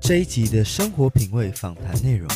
[0.00, 2.28] 这一集的生活品味访谈内容，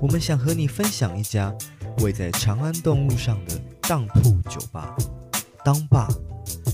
[0.00, 1.54] 我们想和你分享一家
[2.00, 4.94] 位在长安东路上的当铺酒吧——
[5.64, 6.08] 当吧。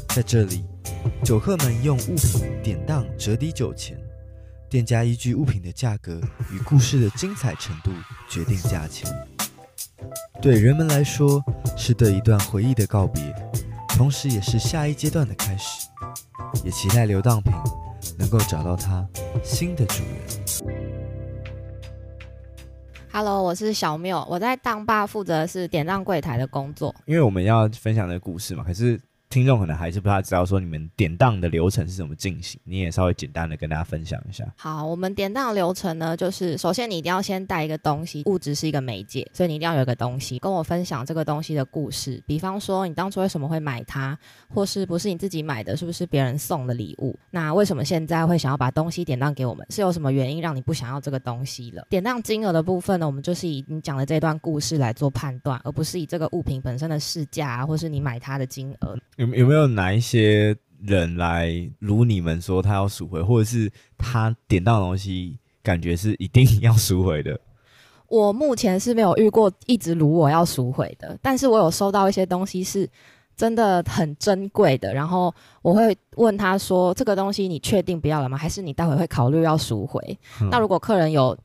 [0.08, 0.64] 在这里，
[1.24, 3.96] 酒客们用物品典当折抵酒钱，
[4.68, 6.20] 店家依据物品的价格
[6.50, 7.92] 与故事的精彩程度
[8.28, 9.08] 决定价钱。
[10.42, 11.42] 对人们来说，
[11.76, 13.22] 是对一段回忆的告别，
[13.90, 15.86] 同时也是下一阶段的开始。
[16.64, 17.52] 也期待留当品
[18.18, 19.06] 能够找到它
[19.42, 20.64] 新的主人。
[23.12, 26.94] Hello，我是小缪，我在当吧负责是典当柜台的工作。
[27.06, 29.00] 因为我们要分享的故事嘛，可是。
[29.34, 34.46] 听众可能还是不太知道说你们典当的流程是怎么进行，你也稍微简单的跟大家分享一下。
[34.56, 42.22] 好，我们典当流程呢，就是首先你一定要先带一个东西，物质是一个媒介，所以你一定要有一个东西跟我分享这个东西的故事。
[42.28, 44.16] 比方说你当初为什么会买它，
[44.54, 47.18] 或是不是你自己买的，是不是别人送的礼物？
[47.32, 49.66] 那为什么现在会想要把东西典当给我们？
[49.70, 51.84] 是有什么原因让你不想要这个东西了？
[51.90, 58.96] 典当金额的部分呢，我们就是以你讲的这段故事来做判断，而不是以这个物品本身的市价啊，或是你买它的金额。
[59.26, 67.40] 有有没有哪一些人来如你们说他要赎回，或者是他点到的东西感觉是一定 要赎回的？
[68.08, 72.88] 我目前是没有遇过一直如我要赎回的，但是我有收到一些东西是
[73.34, 78.36] 真的很珍贵的，然后我会问他说：“这个东西你确定不要了吗？
[78.36, 80.00] 还是你待会会考虑要赎回？”
[80.40, 80.48] 嗯。
[80.50, 81.36] 那如果客人有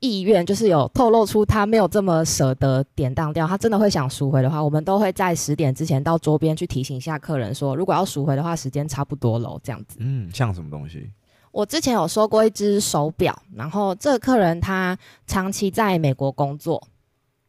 [0.00, 9.98] 意愿就是有透露出他没有这么舍得典当掉，他真的会想赎回的话，我们都会在十点之前到桌边去提醒一下客人说，如果要赎回的话，时间差不多喽，这样子。
[10.00, 11.10] 嗯，像什么东西？
[11.52, 16.82] 我之前有收过一只手表，然后这个客人他长期在美国工作。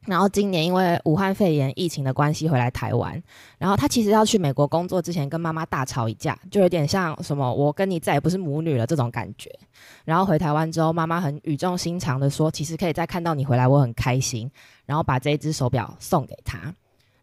[0.08, 3.22] 然后今年因为武汉肺炎疫情的关系回来台湾，
[3.60, 9.52] 然后他其实要去美国工作之前跟妈妈大吵一架，就有点像什么我跟你再也不是母女了这种感觉。
[10.04, 14.50] 然后回台湾之后，妈妈很语重心长的说，其实可以再看到你回来，我很开心。
[14.88, 16.74] 然后把这一只手表送给他。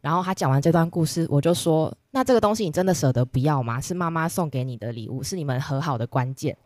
[0.01, 3.81] 然后他讲完这段故事，我就说，那这个东西你真的舍得不要吗？
[3.81, 6.57] 是妈妈送给你的礼物，是你们和好的关键。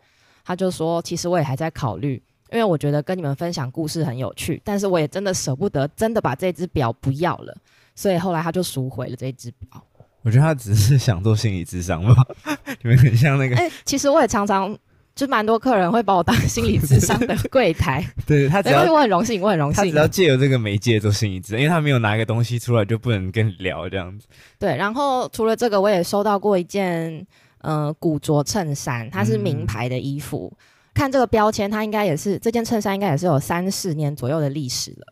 [0.45, 2.23] 他就说，其实我也还在考虑。
[2.53, 7.57] 因为我觉得跟你们分享故事很有趣，但是我也真的舍不得，真的把这只表不要了，
[7.95, 9.83] 所以后来他就赎回了这只表。
[10.23, 12.15] 我觉得他只是想做心理智商吧，
[12.83, 13.57] 你们很像那个。
[13.57, 14.79] 哎、欸，其实我也常常
[15.17, 18.05] 就蛮多客人会把我当心理智商的柜台。
[18.25, 19.85] 对他只要，我很荣幸，我很荣幸。
[19.85, 24.27] 他只要借由这个媒介做心理智商，因为他没有拿一个东西出来就不能跟你聊这样子。
[24.59, 27.27] 对，然后除了这个，我也收到过一件
[27.63, 30.53] 呃古着衬衫，它是名牌的衣服。
[30.55, 30.57] 嗯
[30.95, 35.07] 看这个标签，它应该也是这件衬衫，应该也是有三四年左右的历史了。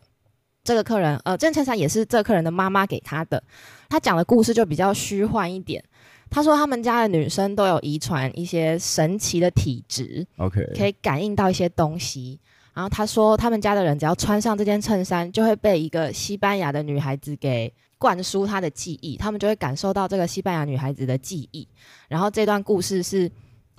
[0.63, 3.41] 这个客人，呃，这件衬衫也是这个客人的妈妈给他的。
[3.89, 5.83] 他讲的故事就比较虚幻一点。
[6.29, 12.39] 他说他们家的女生都有遗传一些神奇的体质，OK，可以感应到一些东西。
[12.75, 21.67] 然后他说他们家的人只要穿上这件衬衫，就会被一个西班牙的女孩子给灌输她的记忆，他们就会感受到这个西班牙女孩子的记忆。
[22.07, 23.29] 然后这段故事是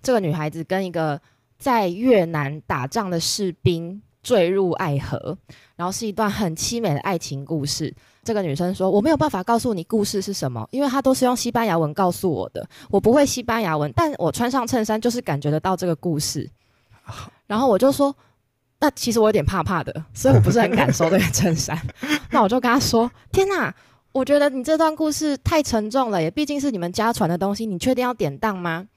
[0.02, 1.20] 这个女孩子跟一个。
[1.62, 5.38] 在越南打仗的士兵坠入爱河，
[5.76, 7.94] 然后是一段很凄美的爱情故事。
[8.24, 12.68] 这个女生说：“我没有办法告诉你故事是什么，因为她都是用西班牙文告诉我的。
[12.90, 16.50] 我不会西班牙文，但我穿上衬衫就是感觉得到这个故事。”
[17.46, 18.12] 然后我就说
[18.80, 21.80] ：“那其实我有点怕怕的，所以我不是很敢收这个衬衫。
[22.30, 23.72] ”那我就跟她说：“天哪，
[24.10, 28.88] 我觉得你这段故事太沉重了，也毕竟是你们家传的东西，你确定要典当吗？”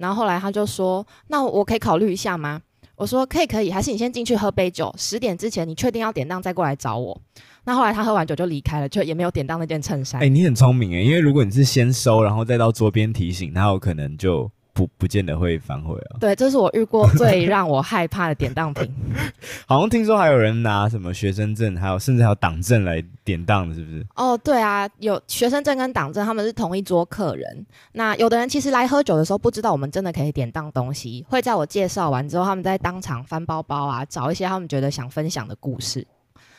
[0.00, 2.62] 然后后来他就说：“那我可以考虑一下吗？”
[2.96, 7.20] 我说：“可以，可以，还是你先进去喝杯酒，十点之前你确定要典当再过来找我。”
[7.64, 10.22] 那后来他喝完酒就离开了，就也没有典当那件衬衫。
[10.22, 14.50] 哎，你很聪明哎，因为如果你是先收，然后再到桌边提醒，他有可能就。
[14.72, 16.18] 不，不见得会反悔啊。
[16.20, 18.90] 对，这是我遇过最让我害怕的典当品。
[19.66, 24.06] 好像听说还有人拿什么学生证，还有甚至还有党证来典当的，是不是？
[24.16, 27.66] 哦，对啊，有学生证跟党证，他们是同一桌客人。
[27.92, 36.06] 那有的人其实来喝酒的时候不知道我们真的可以典当东西，会在我介绍完之后，他们在当场翻包包啊，找一些他们觉得想分享的故事。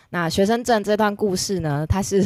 [0.09, 2.25] 那学生证这段故事呢，它是。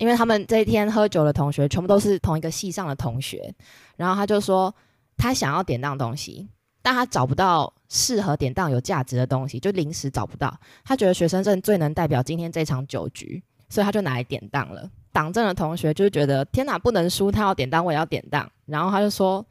[0.00, 3.54] 因为他们这一天喝酒的同学全部都是同一个系上的同学，
[3.96, 4.74] 然后他就说
[5.16, 6.48] 他想要典当东西，
[6.80, 10.58] 但他找不到适合典当有价值的东西，就临时找不到。
[10.82, 14.90] 他觉得学生证最能代表今天这场酒局，所以他就拿来典当了。
[15.12, 18.50] 党政的同学就是觉得天哪，不能输，他要典当，我也要典当。
[18.66, 19.44] 然后他就说。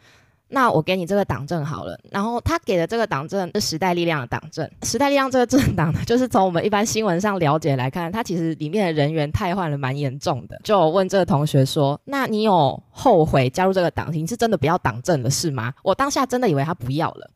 [0.52, 4.70] 那我给你这个党证好了，然后他给的这个党证是时代力量的党证。
[4.82, 10.60] 时代力量这个政党呢，就是从我们一般新闻上了解来看，它其实里面的人员汰换了蛮严重的。
[10.64, 14.12] 就问这个同学说：“那你有后悔加入这个党？
[14.12, 17.30] 你是真的不要党证了是吗？”我当下真的以为他不要了。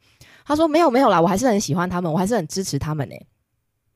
[0.46, 3.16] 他说没有没有啦，我还是很喜欢他们，我还是很支持他们呢。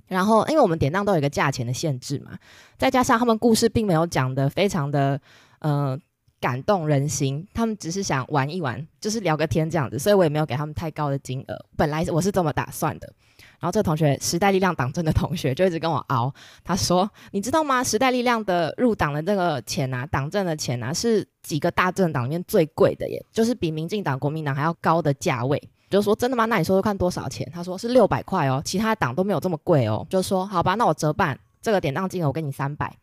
[0.08, 2.32] 然后因为我们典当都有一个价钱的限制嘛，
[2.78, 5.20] 再加上他们故事并没有讲得非常的
[5.60, 6.00] 呃
[6.40, 11.66] 感动人心，他们只是想玩一玩，就是聊个天这样子，所以我也没有给他们太高的金额。
[11.76, 13.12] 本来我是这么打算的。
[13.60, 16.32] 然后这个同学时代力量党政的同学就一直跟我熬，
[16.64, 17.84] 他说：“你知道吗？
[17.84, 26.46] 时代力量的入党的这个钱啊，党政的钱啊，是几个大政党里面最贵的耶，就是比民进党、国民党还要高的价位。”就说真的吗？
[26.46, 27.50] 那你说说看多少钱？
[27.52, 30.06] 他说是六百块哦，其他党都没有这么贵哦。
[30.10, 32.96] 就说好吧，那我折半，这个典当金额我给你三百。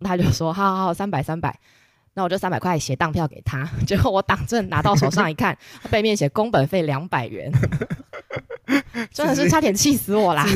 [0.00, 1.58] 他就说好好好，三百三百。
[2.14, 3.68] 那我就三百块写当票给他。
[3.86, 5.56] 结果我党证拿到手上一看，
[5.90, 7.52] 背面写工本费两百元。
[9.12, 10.46] 真的是差点气死我啦！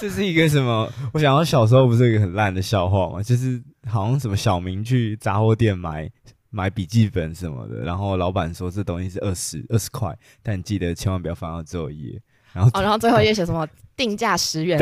[0.00, 0.90] 这是，一个什么？
[1.12, 3.22] 我想到小时候不是一个很烂的笑话吗？
[3.22, 6.10] 就是好像什么小明去杂货店买
[6.50, 12.20] 买笔记本什么的，然后老板说这东西是二十二十块，但你记得千万不要翻到最后一页。
[12.52, 13.66] 然后哦，然后最后一页写什么？
[13.96, 14.78] 定价十元。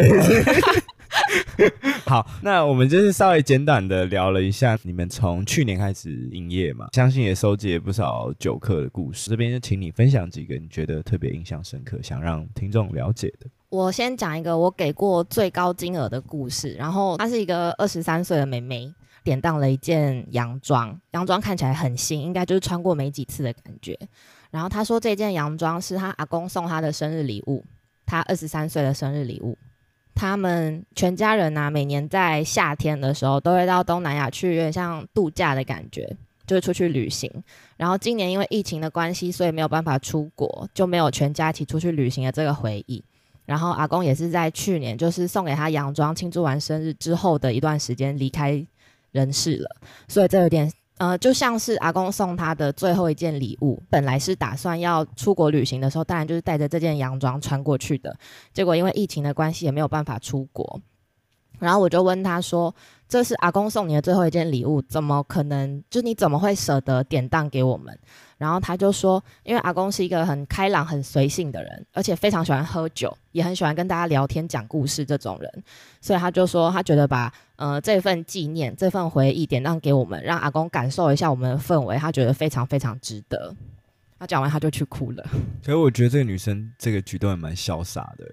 [2.06, 9.31] 好，那我们就是稍微简短的聊了一下你们从去年开始营业嘛，相信也收集了不少酒客的故事。
[9.31, 13.46] 这边就请你分享几个你觉得特别印象深刻、想让听众了解的。
[13.70, 18.93] 我先讲一个我给过最高金额的故事，然后她是一个二十三岁的妹妹，
[19.25, 23.99] 典当了一件洋装，洋装看起来很新，应该就是穿过没几次的感觉。
[24.50, 27.64] 然后她说这件洋装是她阿公送她的生日礼物，
[28.05, 29.56] 她二十三岁的生日礼物。
[30.14, 36.16] 他们全家人啊，每年在夏天的时候都会到东南亚去，有点像度假的感觉，
[36.46, 37.30] 就是出去旅行。
[37.76, 43.02] 然后今年因为疫情的关系，所以没有办法出国，就没有全家一起出去旅行的这个回忆。
[43.44, 48.64] 然后阿公也是在去年，就是送给他洋装，庆祝完生日之后的一段时间离开
[49.10, 49.76] 人世了，
[50.08, 50.70] 所以这有点。
[50.98, 58.16] 呃，就像是阿公送他的最后一件礼物，本来是打算要出国旅行的时候，当然就是带着这件洋装穿过去的，
[58.52, 60.80] 结果因为疫情的关系，也没有办法出国。
[61.58, 62.74] 然后我就问他说
[63.12, 65.84] ：“这是阿公送你的最后一件礼物，怎么可能？
[65.90, 67.94] 就你怎么会舍得典当给我们？”
[68.38, 75.62] 然后他就说：“因为阿公是一个很开朗、很随性的人，而且非常喜欢喝酒，也很喜欢跟大家聊天、讲故事这种人，
[76.00, 83.54] 所以他就说他觉得把呃这份纪念、这份回忆典当给我们，让阿公感受一下我们的氛围，他觉得非常非常值得。”
[84.18, 85.22] 他讲完他就去哭了。
[85.62, 88.24] 所以我觉得这个女生这个举动也蛮潇洒的。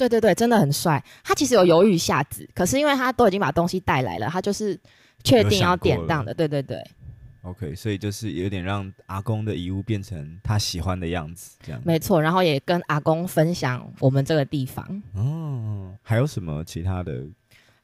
[0.00, 1.02] 对对对，真的很帅。
[1.22, 4.78] 他其实有犹豫一下子，可是因为他都已经把东西带来了，他就是
[5.22, 6.32] 确定要典当的。
[6.32, 6.82] 对对对。
[7.42, 11.80] OK，所以就是有点让阿公的遗物变成他喜欢的样子，这样。
[11.84, 15.02] 没错，然后也跟阿公分享我们这个地方。
[15.14, 17.22] 哦，还有什么其他的？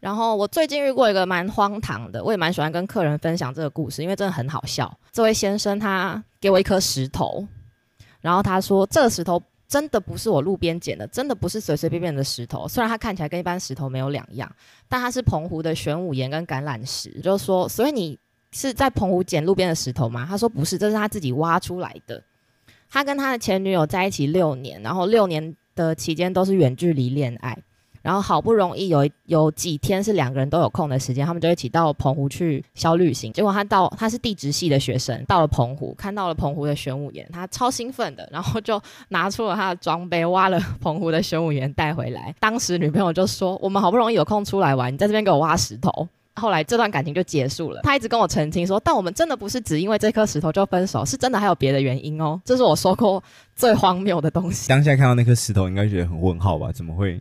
[0.01, 4.99] 然后我最近遇过一个蛮荒唐的，我也蛮喜欢跟客人分享这个故事，因为真的很好笑。
[5.13, 7.47] 这位先生他给我一颗石头，
[8.21, 9.43] 然后他说这个石头。
[9.69, 12.69] 真的不是我路边捡的，真的不是随随便便的石头。
[12.69, 14.51] 虽然它看起来跟一般石头没有两样，
[14.89, 17.21] 但它是澎湖的玄武岩跟橄榄石。
[17.21, 18.19] 就是说，所以你
[18.53, 20.25] 是在澎湖捡路边的石头吗？
[20.29, 22.23] 他说不是，这是他自己挖出来的。
[22.89, 27.59] 他跟他的前女友在一起六年，然后六年的期间都是远距离恋爱。
[28.07, 33.33] 然后好不容易有有几天是两个人都有空的时间，他们就一起到澎湖去小旅行。
[33.33, 42.33] 结果他到他是地质系的学生，到了澎湖看到了澎湖的玄武岩，他超兴奋的，然后就拿出了他的装备，挖了澎湖的玄武岩带回来。
[42.39, 46.07] 当时女朋友就说：“我们好不容易有空出来玩，你在这边给我挖石头。”
[46.39, 47.81] 后来这段感情就结束了。
[47.83, 54.69] 他一直跟我澄清说：“但我们真的不是只因为这颗石头就分手，是真的还有别的原因哦。”这是我说过最荒谬的东西。
[54.69, 56.71] 当下看到那颗石头，应该觉得很问号吧？
[56.71, 57.19] 怎么会？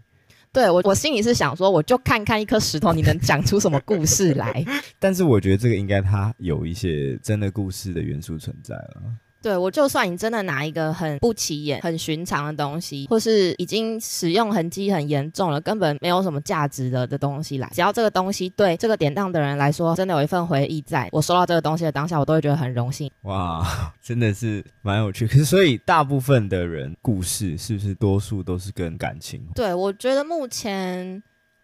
[0.56, 4.66] 对我，我心里是想说，我就看看一颗石头，你能讲出什么故事来？
[4.98, 9.04] 但是我觉得这个应该它有一些真的故事的元素存在了。
[9.46, 23.08] 对，我就算你真的拿一个很不起眼、很寻常的东西，或是已经使用痕迹很严重了，根本没有什么价值的的东西来，只要这个东西对这个典当的人来说，真的有一份回忆在，我收到这个东西的当下，我都会觉得很荣幸。
[23.22, 23.64] 哇，
[24.02, 25.28] 真的是蛮有趣。
[25.28, 29.40] 可是，所以大部分的人故事是不是多数都是跟感情？
[29.54, 31.06] 对，我觉得目前，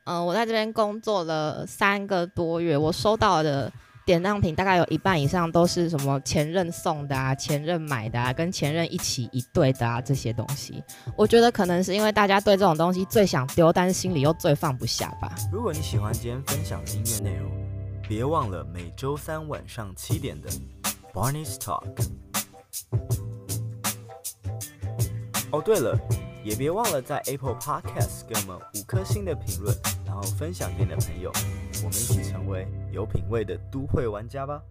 [0.03, 3.73] 嗯、呃，我在这边工作了三个多月，我收到的。
[4.11, 10.83] 典当品大概有一半以上都是什么前任送的啊，前任买的啊，跟前任一起一对的啊，这些东西，
[11.15, 15.33] 我觉得可能是因为大家对这种东西最想丢，但是心里又最放不下吧。
[15.49, 17.49] 如果你喜欢今天分享的音乐内容，
[18.05, 20.49] 别忘了每周三晚上七点的
[21.13, 21.85] Barney's Talk。
[25.53, 25.97] 哦，对了，
[26.43, 29.73] 也别忘了在 Apple Podcast 给我们五颗星的评论，
[30.05, 31.31] 然后分享给你的朋友，
[31.77, 34.61] 我们一起成为有品味的都会玩家吧。